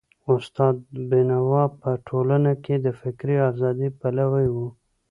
استاد 0.35 0.75
بينوا 1.09 1.63
په 1.81 1.89
ټولنه 2.07 2.51
کي 2.63 2.75
د 2.79 2.87
فکري 3.01 3.37
ازادۍ 3.49 3.89
پلوی 3.99 4.47
و. 4.55 4.57